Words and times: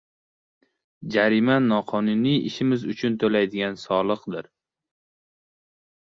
Jarima 1.15 1.57
noqonuniy 1.65 2.39
ishimiz 2.47 2.85
uchun 2.93 3.17
toʻlaydigan 3.23 3.77
soliqdir! 3.81 4.49